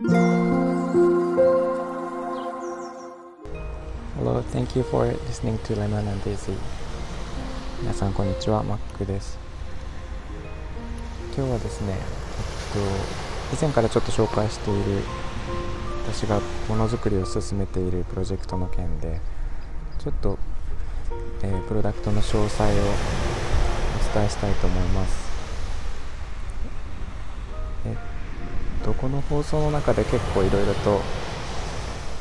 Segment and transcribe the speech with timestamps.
[0.00, 0.14] Hello,
[4.52, 6.56] thank you for listening to Lemon and Daisy.
[7.80, 9.40] 皆さんこんにちは、マックです。
[11.36, 11.98] 今日はですね、えっ
[13.50, 15.02] と、以前からちょっと紹介している
[16.04, 19.20] 私がものづくりを進めているプロジェクトの件で
[19.98, 20.38] ちょっと、
[21.42, 22.72] えー、プロダクトの詳細をお
[24.14, 25.27] 伝えしたいと思います
[28.88, 31.00] とこの放送の中で結構いろいろと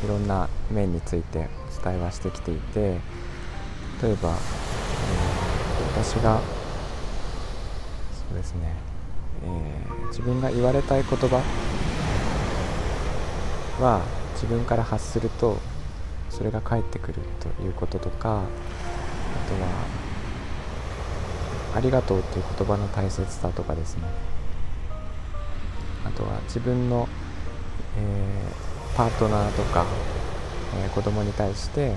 [0.03, 1.47] いろんな面について
[1.79, 2.99] お伝えはしてきていて
[4.01, 6.41] 例えば、えー、私が
[8.11, 8.73] そうですね、
[9.43, 11.37] えー、自分が言われたい言葉
[13.79, 14.01] は
[14.33, 15.57] 自分から発すると
[16.29, 18.41] それが返ってくるということとかあ
[19.49, 19.69] とは
[21.75, 24.36] 「ありがとう」という言葉の大切さとかですね。
[26.47, 27.07] 自分の、
[27.97, 29.85] えー、パートナーとか、
[30.83, 31.95] えー、子供に対して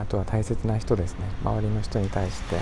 [0.00, 1.20] あとは大切な人ですね。
[1.44, 2.56] 周りの人に対して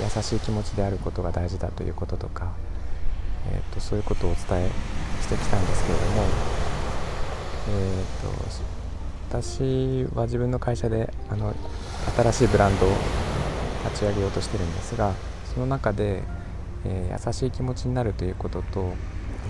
[0.00, 2.52] 優しい気持ちであることが大事だということとか、
[3.52, 4.70] えーと、そういうことをお伝え
[5.20, 6.22] してきたんですけれども、
[7.70, 11.52] えーと、私は自分の会社であの
[12.16, 12.90] 新しいブランドを
[13.86, 15.12] 立ち上げようとしてるんですが
[15.52, 16.22] その中で、
[16.84, 18.92] えー、優しい気持ちになるということと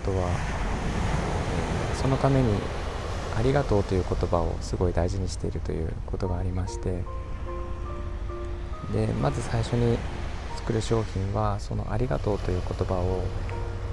[0.03, 0.29] あとは、
[1.91, 2.53] えー、そのために
[3.37, 7.05] ありがとうという言葉をすごい大事にしているということがありまして
[8.93, 9.99] でまず最初に
[10.57, 13.23] 作る商品はそのありがとうという言葉を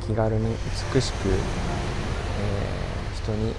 [0.08, 0.56] 気軽に
[0.94, 3.54] 美しく、えー、人に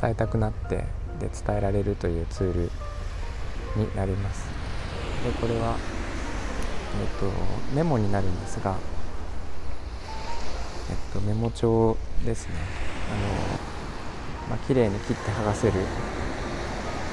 [0.00, 0.84] 伝えたくなって
[1.18, 2.70] で伝えられるというツール
[3.76, 4.48] になります。
[5.24, 5.76] でこれは、
[7.00, 7.30] えっと、
[7.74, 8.76] メモになるんですが、
[10.90, 12.54] えっと、メモ帳ですね。
[13.10, 13.14] あ
[13.54, 13.68] の、
[14.48, 15.74] まあ綺麗に切って剥がせる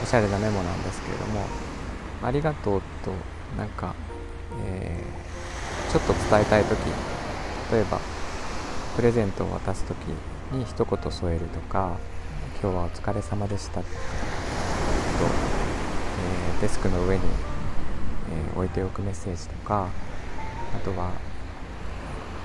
[0.02, 1.46] おしゃれなメモなんですけれども
[2.24, 3.12] 「ありがとう」と
[3.58, 3.94] なんか、
[4.66, 6.78] えー、ちょっと伝えたい時
[7.72, 8.00] 例えば
[8.96, 9.97] プレゼントを渡す時
[10.52, 11.97] に一言添えるとか
[12.62, 17.22] 「今日はお疲れ様でした」と、えー、デスクの上に、
[18.56, 19.90] 置いておくメッセージとか
[20.76, 21.12] あとは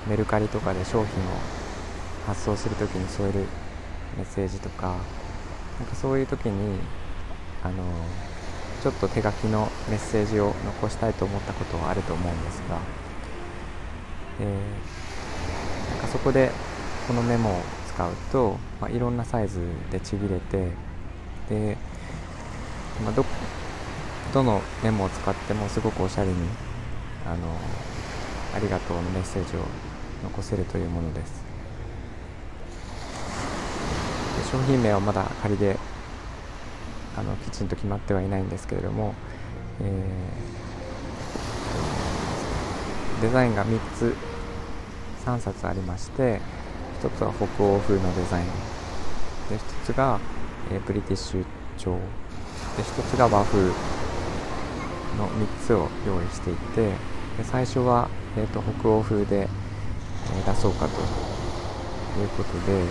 [0.07, 1.07] メルカリとかで商品を
[2.27, 3.39] 発送する時に添える
[4.17, 4.97] メッセージとか
[5.79, 6.79] なんかそういう時に
[7.63, 7.83] あの
[8.81, 12.77] ちょっと手書きのメッセージを残したいと思ったことはあると思うんですが、
[14.39, 15.01] えー
[16.01, 16.51] かそこで
[17.07, 19.59] このメモを使うと、まあ、いろんなサイズ
[19.91, 20.71] でちぎれて
[21.49, 21.77] で、
[23.03, 23.23] まあ、ど
[24.33, 26.35] どのメモを使ってもすごくおしゃれに
[27.25, 27.37] あの
[28.55, 29.59] ありがとうのメッセージを
[30.23, 31.43] 残せるというものです。
[34.37, 35.77] で商品名はまだ仮で
[37.17, 39.13] あのきちんと決まってはいないんですけれども、
[39.81, 44.15] えー、デザインが3つ
[45.25, 46.39] 3冊ありまして
[47.03, 48.45] 1つは北欧風のデザイン。
[49.49, 49.59] で1
[49.93, 50.19] つが、
[50.71, 51.45] えー、ブリティッシュ
[51.77, 51.97] 調。
[52.77, 54.00] で1つが和風。
[55.21, 56.93] の3つを用意していて
[57.43, 59.47] 最初は、えーと、北欧風で、え、
[60.45, 60.91] 出そうかと
[62.19, 62.85] いうことで、え、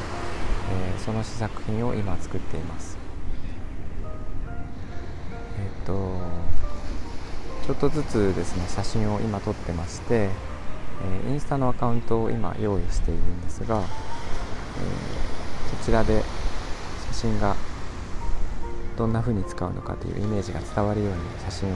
[0.98, 2.98] その試作品を今作っています。
[5.58, 6.20] えっ、ー、と
[7.66, 10.30] ちょっとずつですね写真を今撮ってまして
[11.26, 13.84] えインスタのアカウントを今用意しているんですが、え
[15.76, 16.22] そちらで
[17.08, 17.56] 写真が
[18.96, 21.72] どんな風に使うのかというイメージが伝わるように写真を、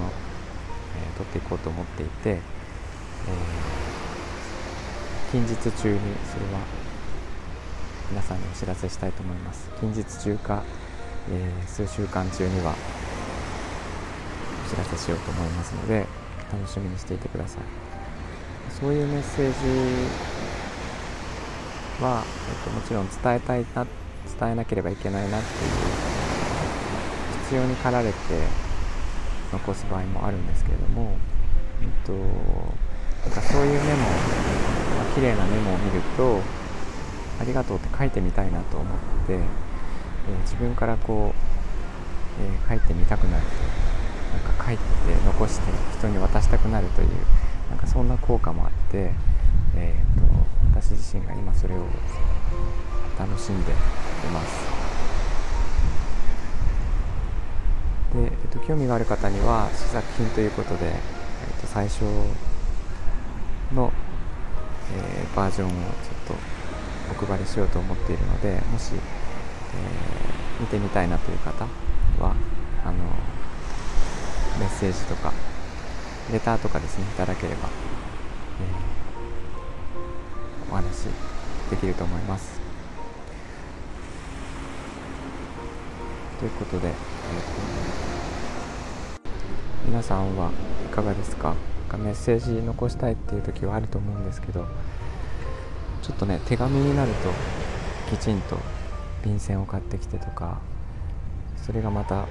[0.97, 2.41] え撮っていこうと思っていて、え
[5.33, 6.61] 近日中にそれは
[8.11, 9.71] 皆さんにお知らせしたいと思います。
[9.81, 10.63] 近日中か、
[11.31, 12.75] えー、数週間中には
[14.67, 16.07] お知らせしようと思いますので
[16.53, 17.63] 楽しみにしていてください。
[18.81, 19.55] そういうメッセージ
[22.03, 23.87] は、えっと、もちろん伝えたいな
[24.39, 25.71] 伝えなければいけないなっていう
[27.45, 28.15] 必要に駆られて
[29.55, 31.17] 残す場合もあるんですけれども、
[31.81, 34.01] えっと、なんかそういうメモ、
[34.99, 36.41] まあ、綺麗なメモを見ると
[37.41, 39.41] ありがとうって書いてみたいなと思って、えー、
[40.43, 43.49] 自分からこう、えー、書いてみたくなると
[44.35, 44.83] なんか書いて
[45.25, 47.09] 残して人に渡したくなるという
[47.71, 49.13] なんかそんな効果もあって、
[49.77, 51.87] えーと、私自身が今それを
[53.19, 53.75] 楽しんでい
[54.33, 54.85] ます
[58.15, 62.05] で、えーと、興味がある方には試作品ということで、えーと、最初
[63.75, 63.93] の、
[64.93, 65.77] えバージョンをちょ
[66.35, 66.37] っ
[67.19, 71.67] とお配りしようと思っているのでもし、えー、見てみたいなという方
[72.21, 72.35] は
[72.85, 72.99] あの
[74.61, 75.33] メッセージとか
[76.33, 77.69] レターとかですねいただければ、
[78.61, 81.07] えー、お話
[81.71, 82.61] できると思います。
[86.39, 88.14] ということで、えー、
[89.87, 90.51] 皆さんは
[90.91, 91.55] いかがですか？
[91.93, 94.67] メッセージ残したいっていう時はあると思うんですけど
[96.03, 98.59] ちょっとね手紙になるときちんと
[99.25, 100.59] 便箋を買ってきてとか
[101.57, 102.27] それがまた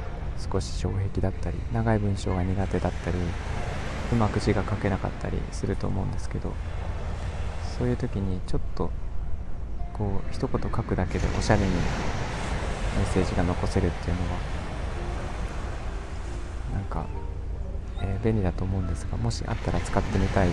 [0.52, 3.18] 少し障壁だったり長い文章が苦手だったり
[4.12, 6.52] うまく字が書けなかったりすると思うんですけど
[7.78, 8.92] そういう時にちょっと
[9.94, 11.78] こう一言書くだけでおしゃれにメ
[13.04, 14.40] ッセージが残せるっていうのは
[16.74, 17.06] なんか、
[18.04, 20.50] えー、便利だと思うんですがもしあったら使ってみたい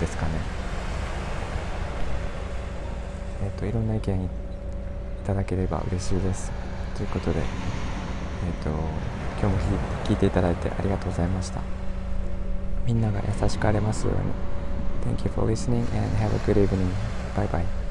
[0.00, 0.32] ですかね。
[3.44, 4.28] えーと、いろんな意見い
[5.26, 6.50] ただければ嬉しいです。
[6.96, 8.70] ということで、えーと、
[9.40, 11.60] 今日も聞いていただいてありがとうございました。
[12.86, 14.46] みんなが優しくあれますように。
[15.06, 16.90] Thank you for listening and have a good evening.
[17.36, 17.85] Bye bye.